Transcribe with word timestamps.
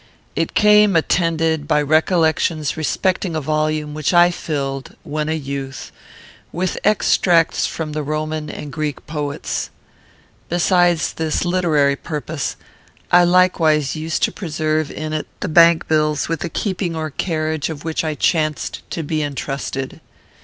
It 0.35 0.55
came 0.55 0.95
attended 0.95 1.67
by 1.67 1.79
recollections 1.83 2.75
respecting 2.75 3.35
a 3.35 3.39
volume 3.39 3.93
which 3.93 4.15
I 4.15 4.31
filled, 4.31 4.95
when 5.03 5.29
a 5.29 5.35
youth, 5.35 5.91
with 6.51 6.79
extracts 6.83 7.67
from 7.67 7.91
the 7.91 8.01
Roman 8.01 8.49
and 8.49 8.73
Greek 8.73 9.05
poets. 9.05 9.69
Besides 10.49 11.13
this 11.13 11.45
literary 11.45 11.95
purpose, 11.95 12.55
I 13.11 13.23
likewise 13.25 13.95
used 13.95 14.23
to 14.23 14.31
preserve 14.31 14.89
in 14.89 15.13
it 15.13 15.27
the 15.39 15.47
bank 15.47 15.87
bills 15.87 16.27
with 16.27 16.39
the 16.39 16.49
keeping 16.49 16.95
or 16.95 17.11
carriage 17.11 17.69
of 17.69 17.83
which 17.85 18.03
I 18.03 18.15
chanced 18.15 18.81
to 18.89 19.03
be 19.03 19.21
entrusted. 19.21 20.01